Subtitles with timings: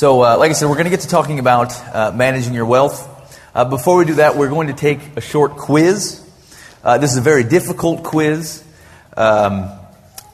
[0.00, 2.64] So, uh, like I said, we're going to get to talking about uh, managing your
[2.64, 3.06] wealth.
[3.54, 6.26] Uh, before we do that, we're going to take a short quiz.
[6.82, 8.64] Uh, this is a very difficult quiz.
[9.14, 9.68] Um,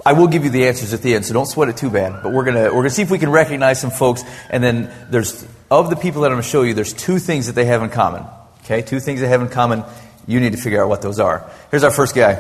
[0.07, 2.23] I will give you the answers at the end, so don't sweat it too bad.
[2.23, 4.23] But we're gonna we're gonna see if we can recognize some folks.
[4.51, 7.57] And then there's of the people that I'm gonna show you, there's two things that
[7.57, 8.25] they have in common.
[8.61, 9.83] Okay, two things they have in common.
[10.29, 11.51] You need to figure out what those are.
[11.73, 12.35] Here's our first guy.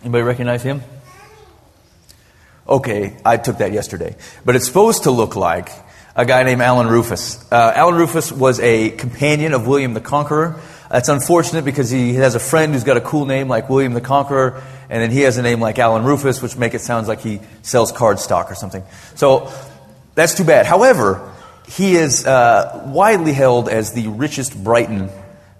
[0.00, 0.80] Anybody recognize him?
[2.66, 5.68] Okay, I took that yesterday, but it's supposed to look like
[6.18, 7.40] a guy named Alan Rufus.
[7.50, 10.60] Uh, Alan Rufus was a companion of William the Conqueror.
[10.90, 14.00] That's unfortunate because he has a friend who's got a cool name like William the
[14.00, 17.20] Conqueror, and then he has a name like Alan Rufus, which make it sound like
[17.20, 18.82] he sells card stock or something.
[19.14, 19.52] So
[20.16, 20.66] that's too bad.
[20.66, 21.32] However,
[21.68, 25.10] he is uh, widely held as the richest Briton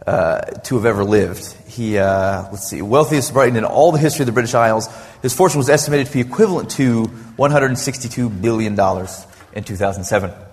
[0.09, 1.47] uh, to have ever lived.
[1.69, 4.89] He, uh, let's see, wealthiest Briton in all the history of the British Isles.
[5.23, 7.05] His fortune was estimated to be equivalent to
[7.39, 8.73] $162 billion
[9.53, 10.48] in 2007.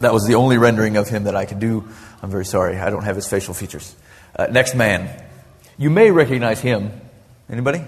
[0.00, 1.88] That was the only rendering of him that I could do.
[2.22, 2.78] I'm very sorry.
[2.78, 3.94] I don't have his facial features.
[4.36, 5.24] Uh, next man.
[5.76, 6.92] You may recognize him.
[7.50, 7.84] Anybody?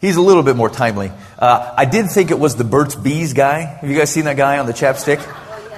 [0.00, 1.10] He's a little bit more timely.
[1.38, 3.60] Uh, I did think it was the Burt's Bees guy.
[3.60, 5.18] Have you guys seen that guy on the chapstick?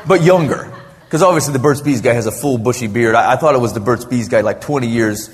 [0.07, 0.73] But younger.
[1.05, 3.15] Because obviously the Burt's Bees guy has a full bushy beard.
[3.15, 5.31] I, I, thought it was the Burt's Bees guy like 20 years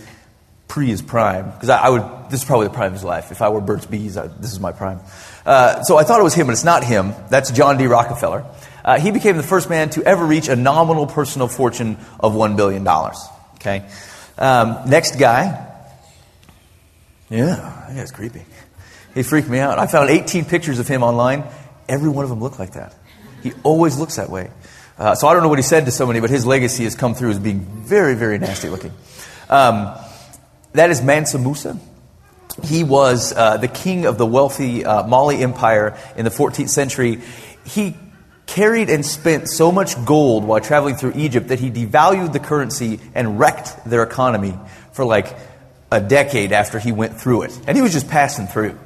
[0.68, 1.50] pre his prime.
[1.50, 3.32] Because I, I, would, this is probably the prime of his life.
[3.32, 5.00] If I were Burt's Bees, I, this is my prime.
[5.44, 7.12] Uh, so I thought it was him, but it's not him.
[7.28, 7.86] That's John D.
[7.86, 8.46] Rockefeller.
[8.86, 12.56] Uh, he became the first man to ever reach a nominal personal fortune of $1
[12.56, 12.86] billion.
[13.56, 13.84] Okay?
[14.38, 15.64] Um, next guy.
[17.28, 18.44] Yeah, that guy's creepy.
[19.12, 19.80] He freaked me out.
[19.80, 21.42] I found 18 pictures of him online.
[21.88, 22.94] Every one of them looked like that.
[23.42, 24.50] He always looks that way.
[24.96, 27.14] Uh, so I don't know what he said to somebody, but his legacy has come
[27.14, 28.92] through as being very, very nasty looking.
[29.50, 29.94] Um,
[30.72, 31.76] that is Mansa Musa.
[32.62, 37.20] He was uh, the king of the wealthy uh, Mali Empire in the 14th century.
[37.64, 37.96] He
[38.46, 43.00] carried and spent so much gold while traveling through Egypt that he devalued the currency
[43.14, 44.54] and wrecked their economy
[44.92, 45.36] for like
[45.90, 47.60] a decade after he went through it.
[47.66, 48.78] And he was just passing through.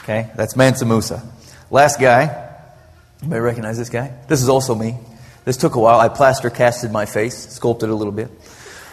[0.00, 1.22] Okay, that's Mansa Musa.
[1.70, 2.46] Last guy.
[3.22, 4.12] You may recognize this guy.
[4.28, 4.96] This is also me.
[5.44, 5.98] This took a while.
[5.98, 8.30] I plaster casted my face, sculpted a little bit.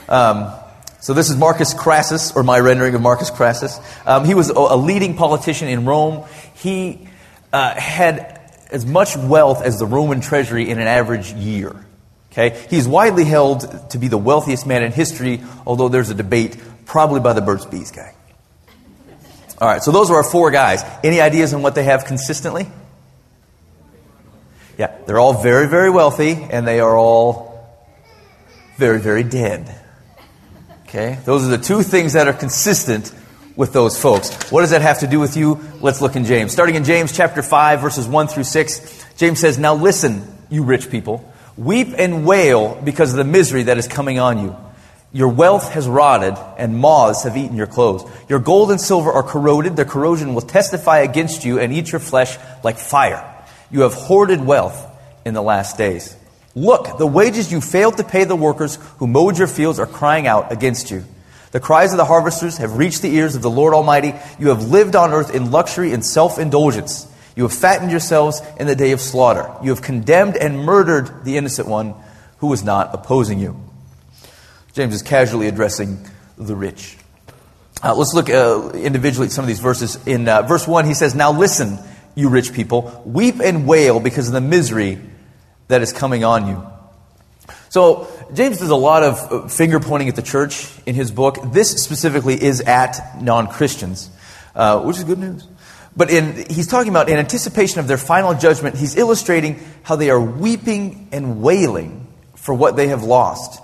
[0.09, 0.51] Um,
[0.99, 3.79] so this is Marcus Crassus, or my rendering of Marcus Crassus.
[4.07, 6.25] Um, he was a leading politician in Rome.
[6.55, 7.07] He
[7.53, 8.34] uh, had
[8.71, 11.75] as much wealth as the Roman treasury in an average year.
[12.31, 12.65] Okay?
[12.69, 17.19] He's widely held to be the wealthiest man in history, although there's a debate, probably
[17.19, 18.13] by the Burt's Bees guy.
[19.61, 20.83] All right, so those are our four guys.
[21.01, 22.67] Any ideas on what they have consistently?
[24.77, 27.55] Yeah, they're all very, very wealthy, and they are all
[28.75, 29.73] very, very dead.
[30.83, 31.17] Okay?
[31.23, 33.13] Those are the two things that are consistent
[33.55, 34.51] with those folks.
[34.51, 35.61] What does that have to do with you?
[35.81, 36.51] Let's look in James.
[36.51, 40.89] Starting in James chapter 5, verses 1 through 6, James says, Now listen, you rich
[40.89, 44.55] people, weep and wail because of the misery that is coming on you.
[45.13, 48.03] Your wealth has rotted, and moths have eaten your clothes.
[48.27, 49.77] Your gold and silver are corroded.
[49.77, 53.23] Their corrosion will testify against you and eat your flesh like fire.
[53.71, 54.85] You have hoarded wealth
[55.23, 56.17] in the last days.
[56.53, 60.27] Look, the wages you failed to pay the workers who mowed your fields are crying
[60.27, 61.05] out against you.
[61.55, 64.13] The cries of the harvesters have reached the ears of the Lord Almighty.
[64.37, 67.07] You have lived on earth in luxury and self indulgence.
[67.33, 69.49] You have fattened yourselves in the day of slaughter.
[69.63, 71.95] You have condemned and murdered the innocent one
[72.39, 73.57] who was not opposing you.
[74.73, 76.05] James is casually addressing
[76.37, 76.97] the rich.
[77.81, 80.05] Uh, let's look uh, individually at some of these verses.
[80.05, 81.79] In uh, verse 1, he says, Now listen,
[82.15, 84.99] you rich people, weep and wail because of the misery
[85.69, 86.74] that is coming on you.
[87.75, 91.39] So, James does a lot of uh, finger pointing at the church in his book.
[91.51, 94.09] This specifically is at non Christians,
[94.55, 95.45] uh, which is good news.
[95.93, 100.09] But in, he's talking about in anticipation of their final judgment, he's illustrating how they
[100.09, 103.61] are weeping and wailing for what they have lost.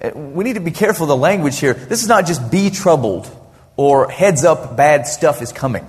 [0.00, 1.74] Uh, we need to be careful of the language here.
[1.74, 3.30] This is not just be troubled
[3.76, 5.86] or heads up, bad stuff is coming.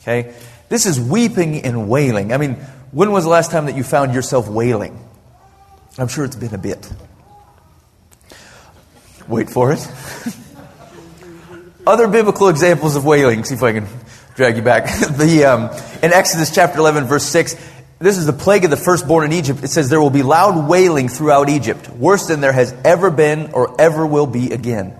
[0.00, 0.34] Okay?
[0.70, 2.32] This is weeping and wailing.
[2.32, 2.54] I mean,
[2.92, 4.98] when was the last time that you found yourself wailing?
[5.96, 6.92] I'm sure it's been a bit.
[9.28, 9.88] Wait for it.
[11.86, 13.44] Other biblical examples of wailing.
[13.44, 13.86] See if I can
[14.34, 14.86] drag you back.
[15.16, 15.70] the, um,
[16.02, 17.54] in Exodus chapter 11, verse 6,
[18.00, 19.62] this is the plague of the firstborn in Egypt.
[19.62, 23.52] It says, There will be loud wailing throughout Egypt, worse than there has ever been
[23.52, 24.94] or ever will be again.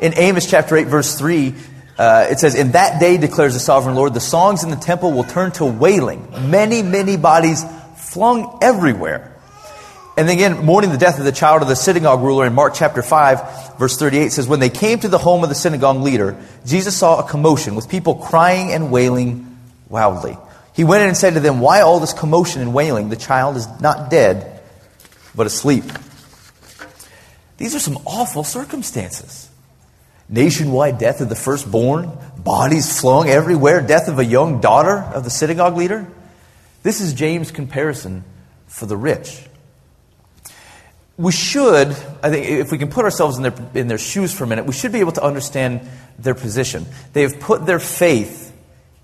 [0.00, 1.54] In Amos chapter 8, verse 3,
[1.98, 5.12] uh, it says, In that day, declares the sovereign Lord, the songs in the temple
[5.12, 7.64] will turn to wailing, many, many bodies
[7.96, 9.31] flung everywhere.
[10.16, 13.02] And again, mourning the death of the child of the synagogue ruler in Mark chapter
[13.02, 16.96] 5, verse 38 says, When they came to the home of the synagogue leader, Jesus
[16.96, 20.36] saw a commotion with people crying and wailing loudly.
[20.74, 23.08] He went in and said to them, Why all this commotion and wailing?
[23.08, 24.60] The child is not dead,
[25.34, 25.84] but asleep.
[27.56, 29.48] These are some awful circumstances.
[30.28, 35.30] Nationwide death of the firstborn, bodies flung everywhere, death of a young daughter of the
[35.30, 36.06] synagogue leader.
[36.82, 38.24] This is James' comparison
[38.66, 39.46] for the rich.
[41.22, 41.86] We should,
[42.20, 44.66] I think, if we can put ourselves in their, in their shoes for a minute,
[44.66, 45.88] we should be able to understand
[46.18, 46.84] their position.
[47.12, 48.52] They have put their faith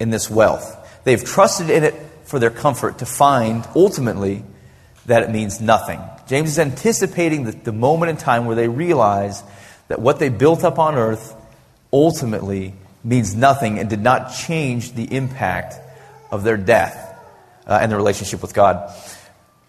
[0.00, 0.74] in this wealth.
[1.04, 1.94] They've trusted in it
[2.24, 4.42] for their comfort to find, ultimately,
[5.06, 6.00] that it means nothing.
[6.26, 9.44] James is anticipating the, the moment in time where they realize
[9.86, 11.36] that what they built up on earth
[11.92, 12.74] ultimately
[13.04, 15.76] means nothing and did not change the impact
[16.32, 17.16] of their death
[17.64, 18.92] uh, and their relationship with God.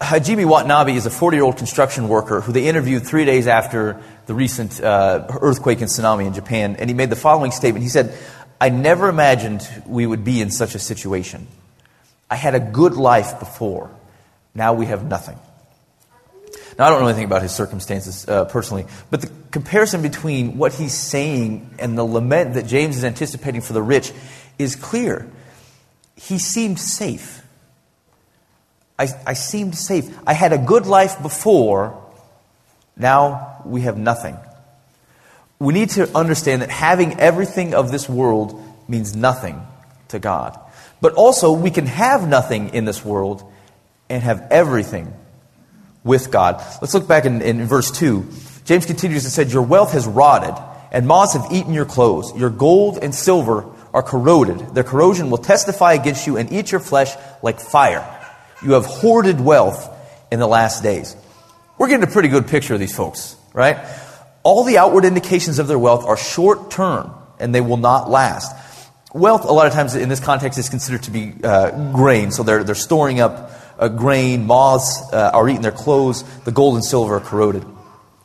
[0.00, 4.00] Hajime Watanabe is a 40 year old construction worker who they interviewed three days after
[4.26, 7.82] the recent uh, earthquake and tsunami in Japan, and he made the following statement.
[7.82, 8.16] He said,
[8.60, 11.46] I never imagined we would be in such a situation.
[12.30, 13.90] I had a good life before.
[14.54, 15.38] Now we have nothing.
[16.78, 20.72] Now, I don't know anything about his circumstances uh, personally, but the comparison between what
[20.72, 24.12] he's saying and the lament that James is anticipating for the rich
[24.58, 25.28] is clear.
[26.16, 27.42] He seemed safe.
[29.00, 30.16] I, I seemed safe.
[30.26, 32.00] I had a good life before.
[32.96, 34.36] Now we have nothing
[35.60, 39.60] we need to understand that having everything of this world means nothing
[40.08, 40.58] to God.
[41.02, 43.44] But also, we can have nothing in this world
[44.08, 45.12] and have everything
[46.02, 46.64] with God.
[46.80, 48.26] Let's look back in, in verse 2.
[48.64, 50.54] James continues and said, Your wealth has rotted,
[50.92, 52.34] and moths have eaten your clothes.
[52.36, 54.74] Your gold and silver are corroded.
[54.74, 58.19] Their corrosion will testify against you and eat your flesh like fire.
[58.62, 59.88] You have hoarded wealth
[60.30, 61.16] in the last days.
[61.78, 63.78] We're getting a pretty good picture of these folks, right?
[64.42, 68.56] all the outward indications of their wealth are short term and they will not last.
[69.12, 72.30] Wealth, a lot of times in this context, is considered to be uh, grain.
[72.30, 74.46] So they're, they're storing up uh, grain.
[74.46, 76.22] Moths uh, are eating their clothes.
[76.44, 77.64] The gold and silver are corroded.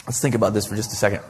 [0.05, 1.23] Let's think about this for just a second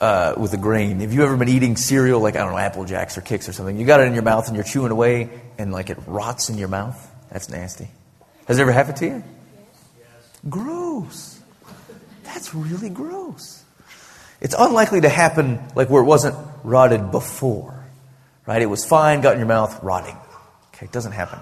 [0.00, 1.00] uh, with the grain.
[1.00, 3.52] Have you ever been eating cereal like, I don't know, Apple Jacks or Kix or
[3.52, 3.76] something?
[3.76, 5.28] You got it in your mouth and you're chewing away
[5.58, 7.06] and like it rots in your mouth?
[7.30, 7.88] That's nasty.
[8.50, 9.22] Has it ever happened to you?
[9.96, 10.40] Yes.
[10.48, 11.40] Gross.
[12.24, 13.62] That's really gross.
[14.40, 17.84] It's unlikely to happen like where it wasn't rotted before.
[18.46, 18.60] Right?
[18.60, 20.16] It was fine, got in your mouth, rotting.
[20.74, 21.38] Okay, it doesn't happen.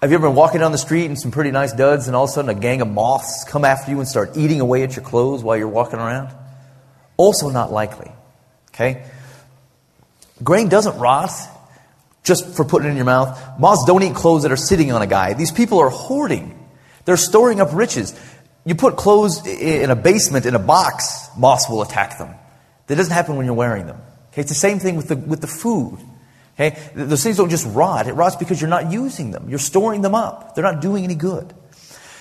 [0.00, 2.26] Have you ever been walking down the street in some pretty nice duds and all
[2.26, 4.94] of a sudden a gang of moths come after you and start eating away at
[4.94, 6.32] your clothes while you're walking around?
[7.16, 8.12] Also not likely.
[8.72, 9.04] Okay?
[10.44, 11.32] Grain doesn't rot
[12.22, 13.58] just for putting it in your mouth.
[13.58, 15.34] Moths don't eat clothes that are sitting on a guy.
[15.34, 16.54] These people are hoarding.
[17.04, 18.18] They're storing up riches.
[18.64, 22.34] You put clothes in a basement in a box, moths will attack them.
[22.86, 24.00] That doesn't happen when you're wearing them.
[24.32, 25.98] Okay, it's the same thing with the, with the food.
[26.54, 28.08] Okay, those things don't just rot.
[28.08, 29.48] It rots because you're not using them.
[29.48, 30.54] You're storing them up.
[30.54, 31.54] They're not doing any good.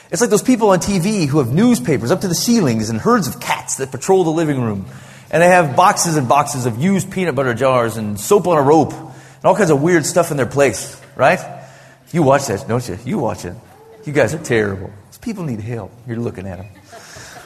[0.09, 3.27] It's like those people on TV who have newspapers up to the ceilings and herds
[3.27, 4.85] of cats that patrol the living room.
[5.29, 8.61] And they have boxes and boxes of used peanut butter jars and soap on a
[8.61, 8.93] rope
[9.47, 11.39] all kinds of weird stuff in their place, right?
[12.11, 12.97] You watch that, don't you?
[13.05, 13.55] You watch it.
[14.05, 14.91] You guys are terrible.
[15.21, 15.91] People need help.
[16.07, 16.67] You're looking at them.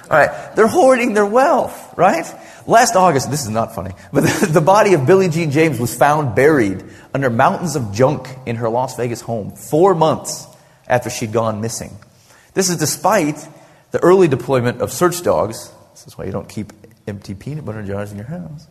[0.10, 0.56] All right.
[0.56, 2.26] They're hoarding their wealth, right?
[2.68, 5.96] Last August, this is not funny, but the, the body of Billie Jean James was
[5.96, 6.84] found buried
[7.14, 10.46] under mountains of junk in her Las Vegas home four months
[10.88, 11.98] after she'd gone missing.
[12.54, 13.38] This is despite
[13.92, 15.72] the early deployment of search dogs.
[15.94, 16.74] This is why you don't keep
[17.08, 18.68] empty peanut butter jars in your house.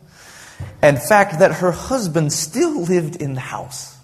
[0.82, 3.96] And fact that her husband still lived in the house.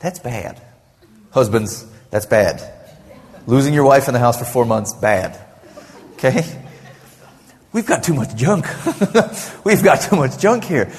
[0.00, 0.60] That's bad.
[1.30, 2.62] Husbands, that's bad.
[3.46, 5.38] Losing your wife in the house for four months, bad.
[6.14, 6.44] Okay?
[7.72, 8.66] We've got too much junk.
[9.64, 10.92] We've got too much junk here.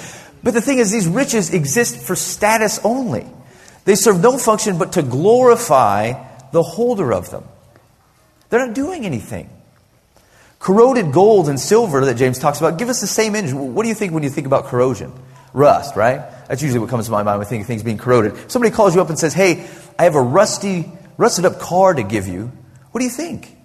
[0.43, 3.25] But the thing is, these riches exist for status only.
[3.85, 6.13] They serve no function but to glorify
[6.51, 7.45] the holder of them.
[8.49, 9.49] They're not doing anything.
[10.59, 13.53] Corroded gold and silver that James talks about give us the same image.
[13.53, 15.11] What do you think when you think about corrosion?
[15.53, 16.21] Rust, right?
[16.47, 18.51] That's usually what comes to my mind when I think of things being corroded.
[18.51, 22.03] Somebody calls you up and says, Hey, I have a rusty rusted up car to
[22.03, 22.51] give you,
[22.91, 23.55] what do you think?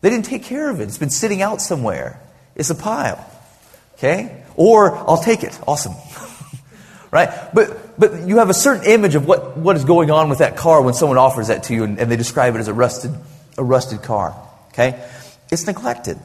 [0.00, 0.84] They didn't take care of it.
[0.84, 2.20] It's been sitting out somewhere.
[2.54, 3.24] It's a pile.
[3.94, 4.42] Okay?
[4.56, 5.58] Or I'll take it.
[5.66, 5.94] Awesome.
[7.10, 7.30] right?
[7.54, 10.56] But but you have a certain image of what, what is going on with that
[10.56, 13.12] car when someone offers that to you and, and they describe it as a rusted
[13.56, 14.36] a rusted car.
[14.68, 15.02] Okay?
[15.52, 16.18] It's neglected.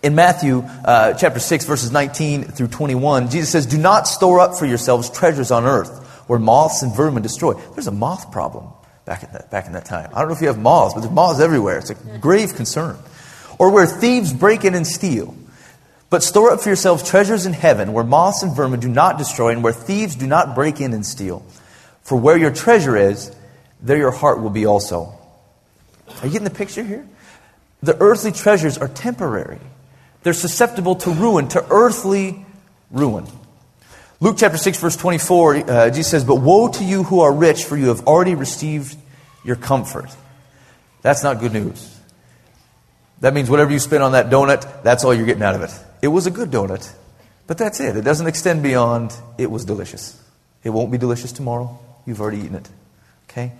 [0.00, 4.56] In Matthew uh, chapter 6, verses 19 through 21, Jesus says, Do not store up
[4.56, 7.54] for yourselves treasures on earth where moths and vermin destroy.
[7.54, 8.68] There's a moth problem
[9.06, 10.08] back in that, back in that time.
[10.14, 11.78] I don't know if you have moths, but there's moths everywhere.
[11.78, 12.96] It's a grave concern.
[13.58, 15.34] Or where thieves break in and steal.
[16.08, 19.50] But store up for yourselves treasures in heaven, where moths and vermin do not destroy,
[19.50, 21.44] and where thieves do not break in and steal.
[22.02, 23.34] For where your treasure is,
[23.82, 25.12] there your heart will be also.
[26.20, 27.04] Are you getting the picture here?
[27.84, 29.60] The earthly treasures are temporary.
[30.22, 32.46] They're susceptible to ruin, to earthly
[32.90, 33.26] ruin.
[34.20, 37.64] Luke chapter 6, verse 24, uh, Jesus says, But woe to you who are rich,
[37.64, 38.96] for you have already received
[39.44, 40.08] your comfort.
[41.02, 41.90] That's not good news.
[43.20, 45.70] That means whatever you spend on that donut, that's all you're getting out of it.
[46.00, 46.90] It was a good donut,
[47.46, 47.98] but that's it.
[47.98, 50.18] It doesn't extend beyond, it was delicious.
[50.62, 51.78] It won't be delicious tomorrow.
[52.06, 52.68] You've already eaten it.
[53.28, 53.52] Okay?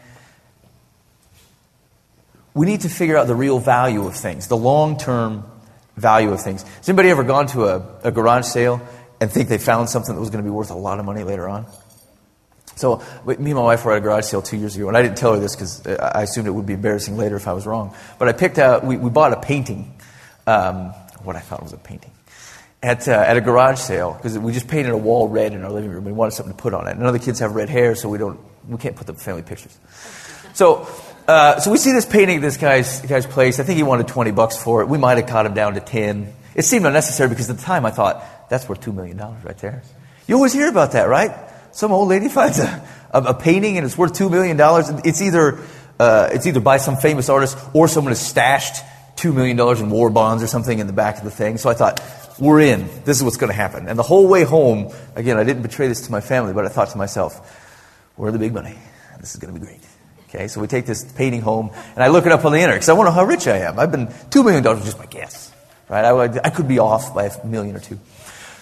[2.55, 5.45] We need to figure out the real value of things, the long term
[5.97, 6.63] value of things.
[6.63, 8.81] Has anybody ever gone to a, a garage sale
[9.21, 11.25] and think they found something that was going to be worth a lot of money
[11.25, 11.67] later on?
[12.77, 15.03] So, me and my wife were at a garage sale two years ago, and I
[15.03, 17.67] didn't tell her this because I assumed it would be embarrassing later if I was
[17.67, 17.95] wrong.
[18.19, 19.95] But I picked out, we, we bought a painting,
[20.47, 20.91] um,
[21.23, 22.11] what I thought was a painting,
[22.83, 25.71] at, uh, at a garage sale because we just painted a wall red in our
[25.71, 26.05] living room.
[26.05, 26.97] We wanted something to put on it.
[26.97, 29.43] None of the kids have red hair, so we, don't, we can't put the family
[29.43, 29.79] pictures.
[30.53, 30.89] So,
[31.27, 33.61] uh, so we see this painting at this guy's, guy's place.
[33.61, 34.89] I think he wanted 20 bucks for it.
[34.89, 36.33] We might have caught him down to 10.
[36.55, 39.83] It seemed unnecessary because at the time I thought, that's worth $2 million right there.
[40.27, 41.33] You always hear about that, right?
[41.73, 44.59] Some old lady finds a, a, a painting and it's worth $2 million.
[45.05, 45.61] It's either,
[45.99, 48.85] uh, it's either by some famous artist or someone has stashed
[49.17, 51.57] $2 million in war bonds or something in the back of the thing.
[51.57, 52.01] So I thought,
[52.39, 52.89] we're in.
[53.05, 53.89] This is what's going to happen.
[53.89, 56.69] And the whole way home, again, I didn't betray this to my family, but I
[56.69, 57.61] thought to myself,
[58.17, 58.77] we're the big money.
[59.21, 59.81] This is going to be great.
[60.35, 62.81] Okay, so we take this painting home, and I look it up on the internet
[62.81, 63.79] because I to know how rich I am.
[63.79, 65.53] I've been $2 million just my guess.
[65.89, 66.05] Right?
[66.05, 68.01] I, I could be off by a million or two.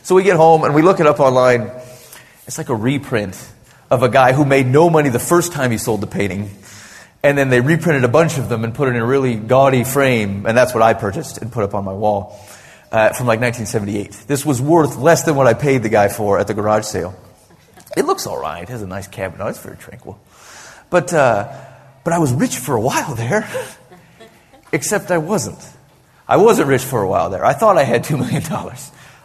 [0.03, 1.71] So we get home and we look it up online.
[2.47, 3.41] It's like a reprint
[3.91, 6.51] of a guy who made no money the first time he sold the painting.
[7.23, 9.85] And then they reprinted a bunch of them and put it in a really gaudy
[9.85, 10.45] frame.
[10.45, 12.39] And that's what I purchased and put up on my wall
[12.91, 14.27] uh, from like 1978.
[14.27, 17.15] This was worth less than what I paid the guy for at the garage sale.
[17.97, 18.63] It looks all right.
[18.63, 19.43] It has a nice cabinet.
[19.43, 20.21] Oh, it's very tranquil.
[20.93, 21.51] But, uh,
[22.05, 23.49] but I was rich for a while there.
[24.73, 25.59] Except I wasn't.
[26.29, 27.45] I wasn't rich for a while there.
[27.45, 28.43] I thought I had $2 million.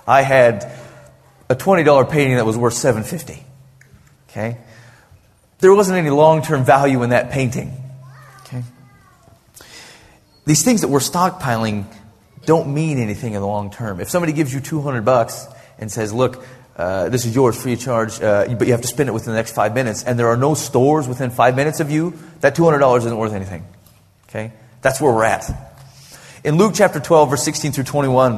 [0.08, 0.72] I had
[1.50, 3.44] a $20 painting that was worth 750
[4.30, 4.58] Okay?
[5.60, 7.74] There wasn't any long-term value in that painting.
[8.46, 8.64] Okay?
[10.46, 11.86] These things that we're stockpiling
[12.46, 14.00] don't mean anything in the long term.
[14.00, 15.48] If somebody gives you 200 bucks
[15.80, 16.46] and says, look,
[16.78, 19.34] uh, this is yours free of charge, uh, but you have to spend it within
[19.34, 22.56] the next five minutes, and there are no stores within five minutes of you, that
[22.56, 23.66] $200 isn't worth anything.
[24.30, 24.54] Okay?
[24.84, 25.50] That's where we're at.
[26.44, 28.36] In Luke chapter 12, verse 16 through 21,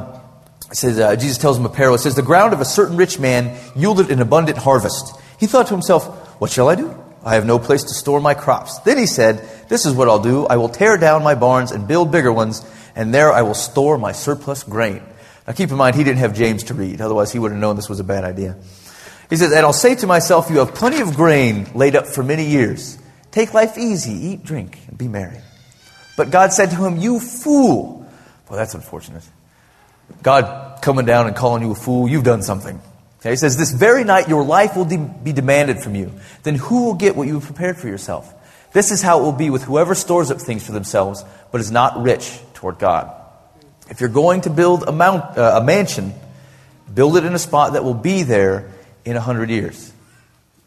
[0.70, 1.96] it says, uh, Jesus tells him a parable.
[1.96, 5.14] It says, The ground of a certain rich man yielded an abundant harvest.
[5.38, 6.06] He thought to himself,
[6.40, 6.96] What shall I do?
[7.22, 8.78] I have no place to store my crops.
[8.78, 10.46] Then he said, This is what I'll do.
[10.46, 13.98] I will tear down my barns and build bigger ones, and there I will store
[13.98, 15.02] my surplus grain.
[15.50, 17.00] Now keep in mind, he didn't have James to read.
[17.00, 18.56] Otherwise, he would have known this was a bad idea.
[19.28, 22.22] He says, And I'll say to myself, You have plenty of grain laid up for
[22.22, 22.96] many years.
[23.32, 25.40] Take life easy, eat, drink, and be merry.
[26.16, 28.08] But God said to him, You fool.
[28.48, 29.24] Well, that's unfortunate.
[30.22, 32.80] God coming down and calling you a fool, you've done something.
[33.18, 36.12] Okay, he says, This very night your life will de- be demanded from you.
[36.44, 38.32] Then who will get what you have prepared for yourself?
[38.72, 41.72] This is how it will be with whoever stores up things for themselves, but is
[41.72, 43.16] not rich toward God.
[43.90, 46.14] If you're going to build a, mount, uh, a mansion,
[46.92, 48.70] build it in a spot that will be there
[49.04, 49.92] in a hundred years.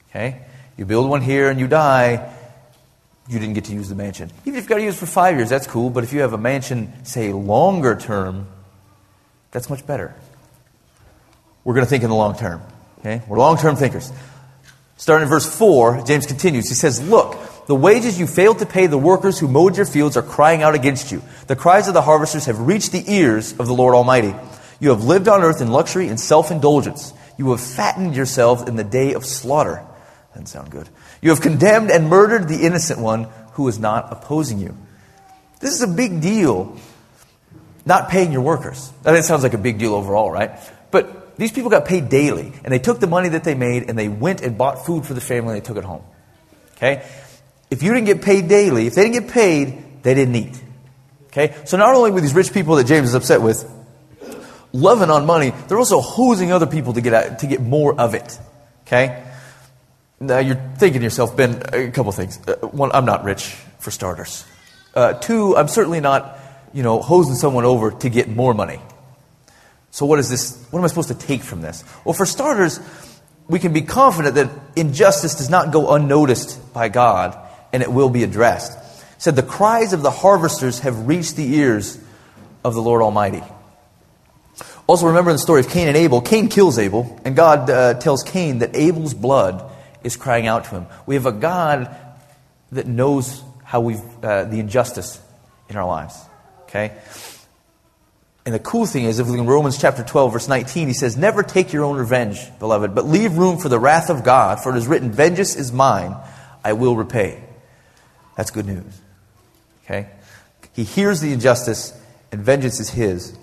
[0.09, 0.41] Okay?
[0.77, 2.31] You build one here and you die,
[3.29, 4.29] you didn't get to use the mansion.
[4.41, 5.89] Even if you've got to use it for five years, that's cool.
[5.89, 8.47] But if you have a mansion, say, longer term,
[9.51, 10.13] that's much better.
[11.63, 12.61] We're going to think in the long term.
[12.99, 13.21] Okay?
[13.27, 14.11] We're long term thinkers.
[14.97, 16.67] Starting in verse 4, James continues.
[16.67, 20.17] He says, Look, the wages you failed to pay the workers who mowed your fields
[20.17, 21.21] are crying out against you.
[21.47, 24.35] The cries of the harvesters have reached the ears of the Lord Almighty.
[24.79, 27.13] You have lived on earth in luxury and self indulgence.
[27.37, 29.83] You have fattened yourselves in the day of slaughter.
[30.31, 30.89] Doesn't sound good.
[31.21, 34.75] You have condemned and murdered the innocent one who is not opposing you.
[35.59, 36.77] This is a big deal,
[37.85, 38.91] not paying your workers.
[39.05, 40.59] Now, that sounds like a big deal overall, right?
[40.91, 43.97] But these people got paid daily, and they took the money that they made and
[43.97, 46.03] they went and bought food for the family and they took it home.
[46.75, 47.05] Okay?
[47.73, 50.61] If you didn't get paid daily, if they didn't get paid, they didn't eat.
[51.29, 51.55] Okay?
[51.65, 53.67] So not only were these rich people that James is upset with
[54.71, 58.13] loving on money, they're also hosing other people to get, out, to get more of
[58.13, 58.37] it.
[58.85, 59.23] Okay?
[60.19, 62.37] Now you're thinking to yourself, Ben, a couple things.
[62.47, 64.45] Uh, one, I'm not rich, for starters.
[64.93, 66.37] Uh, two, I'm certainly not,
[66.73, 68.79] you know, hosing someone over to get more money.
[69.89, 70.63] So what is this?
[70.69, 71.83] What am I supposed to take from this?
[72.05, 72.79] Well, for starters,
[73.47, 77.39] we can be confident that injustice does not go unnoticed by God,
[77.73, 78.77] and it will be addressed.
[79.15, 81.99] It said the cries of the harvesters have reached the ears
[82.63, 83.43] of the Lord Almighty.
[84.87, 86.21] Also, remember the story of Cain and Abel.
[86.21, 89.69] Cain kills Abel, and God uh, tells Cain that Abel's blood
[90.03, 90.85] is crying out to him.
[91.05, 91.95] We have a God
[92.71, 95.21] that knows how we've, uh, the injustice
[95.69, 96.17] in our lives.
[96.63, 96.91] Okay?
[98.45, 100.93] And the cool thing is, if we look in Romans chapter 12, verse 19, he
[100.93, 104.61] says, Never take your own revenge, beloved, but leave room for the wrath of God,
[104.61, 106.15] for it is written, Vengeance is mine,
[106.63, 107.42] I will repay.
[108.35, 109.01] That's good news.
[109.85, 110.09] Okay?
[110.73, 111.93] He hears the injustice,
[112.31, 113.37] and vengeance is his.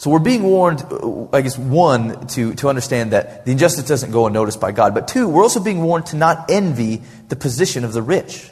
[0.00, 4.12] So we're being warned, uh, I guess, one, to, to understand that the injustice doesn't
[4.12, 4.94] go unnoticed by God.
[4.94, 8.50] But two, we're also being warned to not envy the position of the rich.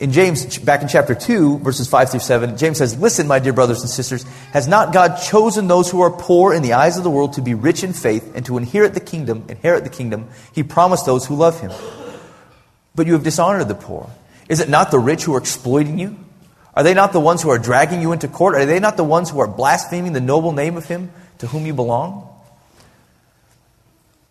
[0.00, 3.52] In James, back in chapter 2, verses 5 through 7, James says, Listen, my dear
[3.52, 7.02] brothers and sisters, has not God chosen those who are poor in the eyes of
[7.02, 10.28] the world to be rich in faith and to inherit the kingdom, inherit the kingdom
[10.52, 11.72] he promised those who love him?
[12.94, 14.08] But you have dishonored the poor.
[14.48, 16.16] Is it not the rich who are exploiting you?
[16.74, 18.54] Are they not the ones who are dragging you into court?
[18.54, 21.66] Are they not the ones who are blaspheming the noble name of him to whom
[21.66, 22.28] you belong?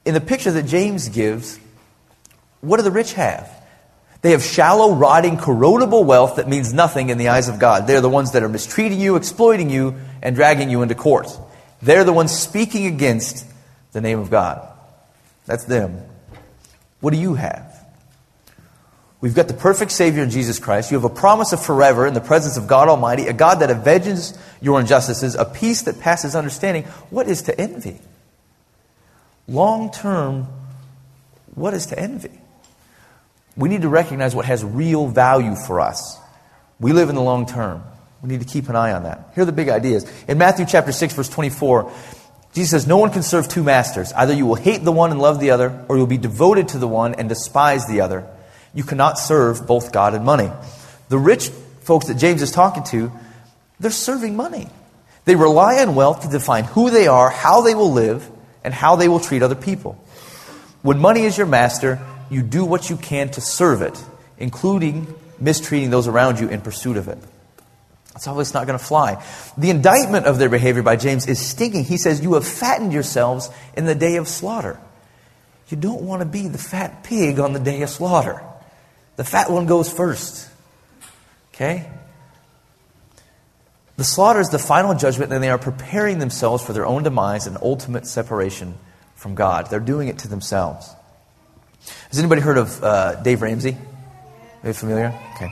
[0.05, 1.59] In the picture that James gives,
[2.61, 3.51] what do the rich have?
[4.21, 7.85] They have shallow, rotting, corrodable wealth that means nothing in the eyes of God.
[7.85, 11.27] They're the ones that are mistreating you, exploiting you, and dragging you into court.
[11.81, 13.45] They're the ones speaking against
[13.91, 14.67] the name of God.
[15.45, 16.01] That's them.
[16.99, 17.76] What do you have?
[19.19, 20.91] We've got the perfect Savior in Jesus Christ.
[20.91, 23.71] You have a promise of forever in the presence of God Almighty, a God that
[23.71, 26.83] avenges your injustices, a peace that passes understanding.
[27.09, 27.99] What is to envy?
[29.47, 30.47] Long term,
[31.55, 32.39] what is to envy?
[33.57, 36.17] we need to recognize what has real value for us.
[36.79, 37.83] We live in the long term.
[38.21, 39.31] We need to keep an eye on that.
[39.33, 40.09] Here are the big ideas.
[40.27, 41.91] In Matthew chapter 6, verse 24,
[42.53, 44.13] Jesus says, No one can serve two masters.
[44.13, 46.77] Either you will hate the one and love the other, or you'll be devoted to
[46.77, 48.27] the one and despise the other.
[48.77, 50.51] You cannot serve both God and money.
[51.09, 51.49] The rich
[51.81, 53.11] folks that James is talking to,
[53.79, 54.67] they're serving money.
[55.25, 58.29] They rely on wealth to define who they are, how they will live,
[58.63, 59.93] and how they will treat other people.
[60.83, 63.99] When money is your master, you do what you can to serve it,
[64.37, 67.17] including mistreating those around you in pursuit of it.
[68.13, 69.25] That's always not going to fly.
[69.57, 71.85] The indictment of their behavior by James is stinking.
[71.85, 74.79] He says, You have fattened yourselves in the day of slaughter.
[75.69, 78.43] You don't want to be the fat pig on the day of slaughter.
[79.17, 80.49] The fat one goes first.
[81.53, 81.89] Okay?
[83.97, 87.47] The slaughter is the final judgment, and they are preparing themselves for their own demise
[87.47, 88.75] and ultimate separation
[89.15, 89.69] from God.
[89.71, 90.87] They're doing it to themselves.
[92.09, 93.75] Has anybody heard of uh, Dave Ramsey?
[94.63, 95.19] Are you familiar?
[95.35, 95.49] Okay.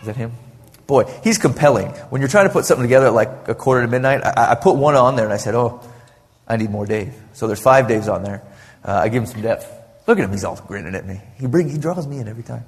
[0.00, 0.32] Is that him?
[0.86, 1.88] Boy, he's compelling.
[2.10, 4.54] When you're trying to put something together at like a quarter to midnight, I, I
[4.54, 5.80] put one on there and I said, oh,
[6.46, 7.14] I need more Dave.
[7.32, 8.42] So there's five Daves on there.
[8.84, 9.66] Uh, I give him some depth.
[10.06, 11.20] Look at him, he's all grinning at me.
[11.38, 12.64] He, bring, he draws me in every time.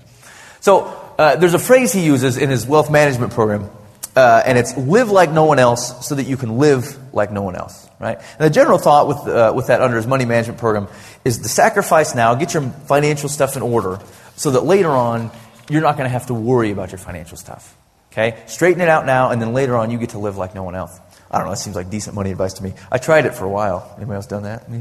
[0.61, 0.85] So
[1.19, 3.71] uh, there's a phrase he uses in his wealth management program,
[4.17, 7.43] uh, and it's live like no one else so that you can live like no
[7.43, 7.89] one else.
[8.01, 8.19] Right?
[8.19, 10.89] And the general thought with, uh, with that under his money management program
[11.25, 13.99] is the sacrifice now, get your financial stuff in order
[14.37, 15.31] so that later on
[15.69, 17.77] you're not going to have to worry about your financial stuff.
[18.13, 18.41] Okay?
[18.47, 20.75] Straighten it out now, and then later on you get to live like no one
[20.75, 20.99] else.
[21.31, 22.73] I don't know, that seems like decent money advice to me.
[22.91, 23.93] I tried it for a while.
[23.97, 24.69] Anybody else done that?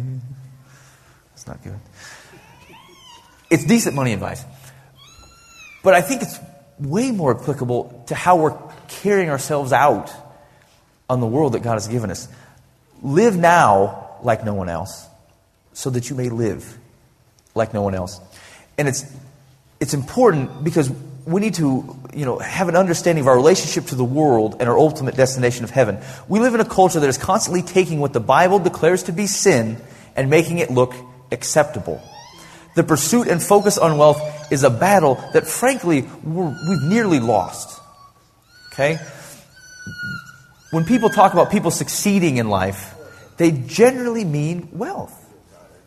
[1.38, 1.80] It's not good.
[3.50, 4.44] It's decent money advice.
[5.84, 6.40] But I think it's
[6.80, 8.58] way more applicable to how we're
[8.88, 10.12] carrying ourselves out
[11.10, 12.28] on the world that God has given us.
[13.02, 15.08] Live now like no one else
[15.74, 16.78] so that you may live
[17.56, 18.20] like no one else.
[18.78, 19.06] And it's,
[19.80, 20.92] it's important because
[21.26, 24.70] we need to you know, have an understanding of our relationship to the world and
[24.70, 26.00] our ultimate destination of heaven.
[26.28, 29.28] We live in a culture that is constantly taking what the Bible declares to be
[29.28, 29.78] sin
[30.16, 30.94] and making it look
[31.32, 32.02] acceptable.
[32.78, 37.82] The pursuit and focus on wealth is a battle that, frankly, we've nearly lost.
[38.72, 39.00] Okay?
[40.70, 42.94] When people talk about people succeeding in life,
[43.38, 45.12] they generally mean wealth.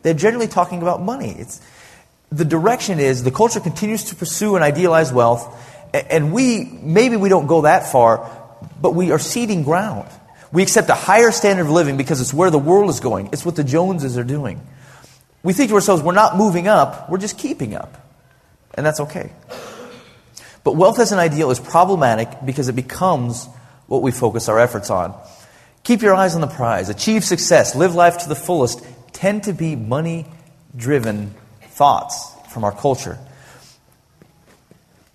[0.02, 1.30] They're generally talking about money.
[1.38, 1.60] It's,
[2.32, 5.46] the direction is the culture continues to pursue and idealize wealth,
[5.94, 8.28] and we, maybe we don't go that far,
[8.82, 10.08] but we are ceding ground.
[10.50, 13.28] We accept a higher standard of living because it's where the world is going.
[13.32, 14.60] It's what the Joneses are doing.
[15.42, 17.96] We think to ourselves, we're not moving up, we're just keeping up.
[18.74, 19.32] And that's okay.
[20.62, 23.46] But wealth as an ideal is problematic because it becomes
[23.86, 25.18] what we focus our efforts on.
[25.82, 29.52] Keep your eyes on the prize, achieve success, live life to the fullest, tend to
[29.52, 30.26] be money
[30.76, 33.18] driven thoughts from our culture.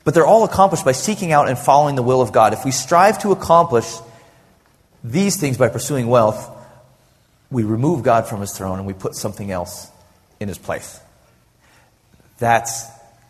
[0.03, 2.53] But they're all accomplished by seeking out and following the will of God.
[2.53, 3.85] If we strive to accomplish
[5.03, 6.51] these things by pursuing wealth,
[7.51, 9.91] we remove God from his throne and we put something else
[10.39, 10.99] in his place.
[12.37, 12.85] That's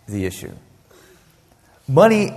[0.07, 0.51] the issue.
[1.87, 2.31] Money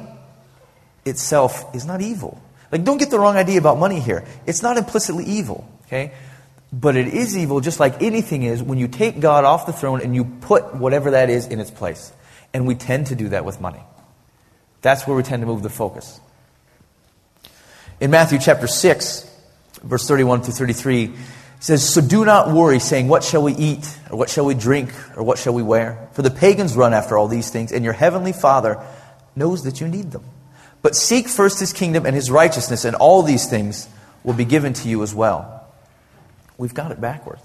[1.05, 2.41] itself is not evil.
[2.71, 4.27] Like, don't get the wrong idea about money here.
[4.47, 6.13] It's not implicitly evil, okay?
[6.71, 10.03] But it is evil just like anything is when you take God off the throne
[10.03, 12.13] and you put whatever that is in its place.
[12.53, 13.81] And we tend to do that with money.
[14.83, 16.21] That's where we tend to move the focus.
[18.01, 19.31] In Matthew chapter 6,
[19.83, 21.15] verse 31 through 33,
[21.59, 23.99] it says, So do not worry, saying, What shall we eat?
[24.11, 24.91] Or what shall we drink?
[25.17, 26.09] Or what shall we wear?
[26.13, 28.85] For the pagans run after all these things, and your heavenly Father
[29.35, 30.25] knows that you need them.
[30.83, 33.89] But seek first his kingdom and his righteousness, and all these things
[34.23, 35.67] will be given to you as well.
[36.57, 37.43] We've got it backwards.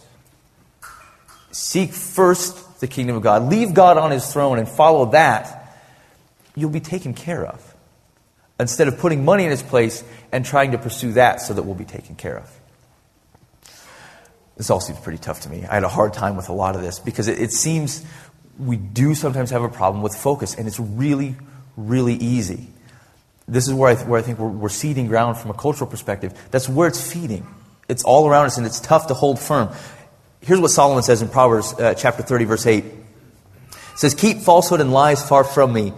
[1.51, 3.49] Seek first the kingdom of God.
[3.49, 5.79] Leave God on his throne and follow that.
[6.55, 7.75] You'll be taken care of.
[8.59, 11.75] Instead of putting money in its place and trying to pursue that so that we'll
[11.75, 12.59] be taken care of.
[14.57, 15.65] This all seems pretty tough to me.
[15.65, 18.05] I had a hard time with a lot of this because it, it seems
[18.59, 21.35] we do sometimes have a problem with focus, and it's really,
[21.75, 22.67] really easy
[23.47, 25.89] this is where I, th- where I think we're, we're ceding ground from a cultural
[25.89, 26.33] perspective.
[26.51, 27.45] That's where it's feeding.
[27.89, 29.69] It's all around us, and it's tough to hold firm.
[30.41, 32.83] Here's what Solomon says in Proverbs uh, chapter 30, verse 8.
[32.83, 32.93] It
[33.95, 35.93] says, Keep falsehood and lies far from me.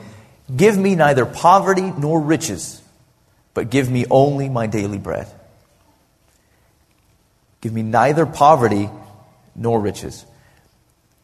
[0.56, 2.82] Give me neither poverty nor riches,
[3.54, 5.28] but give me only my daily bread.
[7.66, 8.90] Give me neither poverty
[9.56, 10.24] nor riches.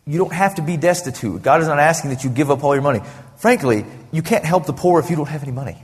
[0.07, 1.43] You don't have to be destitute.
[1.43, 3.01] God is not asking that you give up all your money.
[3.37, 5.77] Frankly, you can't help the poor if you don't have any money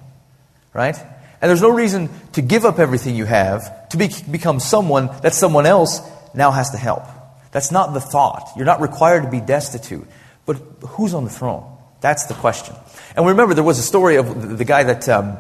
[0.78, 0.96] right?
[1.42, 5.34] And there's no reason to give up everything you have to be, become someone that
[5.34, 6.02] someone else
[6.34, 7.04] now has to help.
[7.52, 8.52] That's not the thought.
[8.56, 10.08] You're not required to be destitute.
[10.46, 11.66] But who's on the throne?
[12.00, 12.76] That's the question.
[13.16, 15.38] And remember, there was a story of the guy that, um,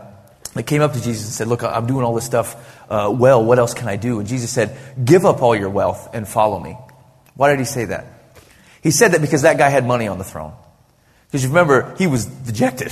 [0.53, 2.55] that came up to Jesus and said, Look, I'm doing all this stuff
[2.89, 3.43] uh, well.
[3.43, 4.19] What else can I do?
[4.19, 6.77] And Jesus said, Give up all your wealth and follow me.
[7.36, 8.05] Why did he say that?
[8.81, 10.53] He said that because that guy had money on the throne.
[11.27, 12.91] Because you remember, he was dejected.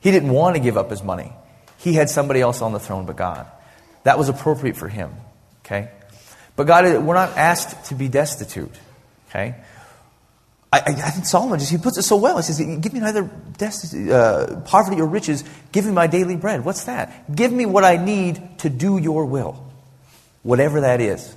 [0.00, 1.32] He didn't want to give up his money.
[1.78, 3.46] He had somebody else on the throne but God.
[4.02, 5.12] That was appropriate for him.
[5.64, 5.90] Okay?
[6.56, 8.74] But God, we're not asked to be destitute.
[9.28, 9.54] Okay?
[10.70, 12.36] I, I, think Solomon just, he puts it so well.
[12.36, 13.22] He says, Give me neither
[13.56, 15.42] destitute, uh, poverty or riches.
[15.72, 16.64] Give me my daily bread.
[16.64, 17.34] What's that?
[17.34, 19.64] Give me what I need to do your will,
[20.42, 21.34] whatever that is.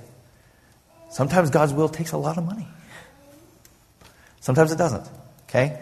[1.10, 2.66] Sometimes God's will takes a lot of money,
[4.40, 5.08] sometimes it doesn't.
[5.48, 5.80] Okay?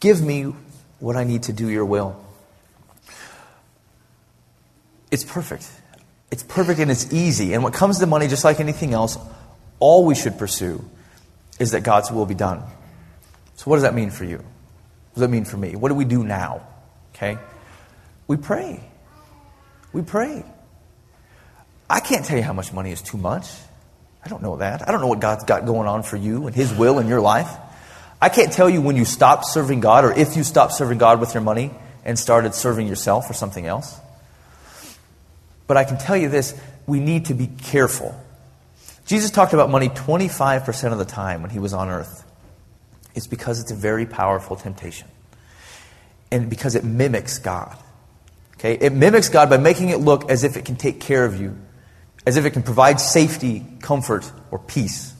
[0.00, 0.54] Give me
[1.00, 2.22] what I need to do your will.
[5.10, 5.70] It's perfect.
[6.30, 7.54] It's perfect and it's easy.
[7.54, 9.16] And what comes to money, just like anything else,
[9.78, 10.84] all we should pursue
[11.58, 12.62] is that God's will be done.
[13.56, 14.38] So, what does that mean for you?
[14.38, 15.76] What does that mean for me?
[15.76, 16.66] What do we do now?
[17.14, 17.38] Okay?
[18.26, 18.82] We pray.
[19.92, 20.44] We pray.
[21.88, 23.46] I can't tell you how much money is too much.
[24.24, 24.88] I don't know that.
[24.88, 27.20] I don't know what God's got going on for you and His will in your
[27.20, 27.48] life.
[28.20, 31.20] I can't tell you when you stopped serving God or if you stopped serving God
[31.20, 31.70] with your money
[32.04, 33.98] and started serving yourself or something else.
[35.66, 38.18] But I can tell you this we need to be careful.
[39.04, 42.24] Jesus talked about money 25% of the time when he was on earth.
[43.14, 45.08] It's because it's a very powerful temptation.
[46.30, 47.76] And because it mimics God.
[48.54, 48.74] Okay?
[48.74, 51.56] It mimics God by making it look as if it can take care of you,
[52.26, 55.14] as if it can provide safety, comfort, or peace.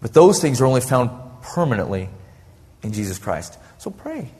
[0.00, 1.10] But those things are only found
[1.42, 2.08] permanently
[2.82, 3.58] in Jesus Christ.
[3.78, 4.30] So pray.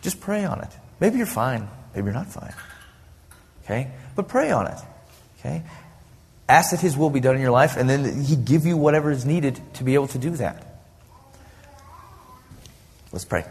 [0.00, 0.70] Just pray on it.
[0.98, 1.68] Maybe you're fine.
[1.94, 2.54] Maybe you're not fine.
[3.64, 3.90] Okay?
[4.16, 4.78] But pray on it.
[5.38, 5.62] Okay?
[6.50, 9.12] Ask that His will be done in your life, and then He give you whatever
[9.12, 10.82] is needed to be able to do that.
[13.12, 13.44] Let's pray.